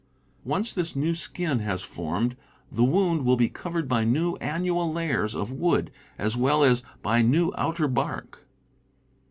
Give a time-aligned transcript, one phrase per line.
[0.43, 2.35] Once this new skin has formed,
[2.71, 7.21] the wound will be covered by new annual layers of wood, as well as by
[7.21, 8.47] new outer bark.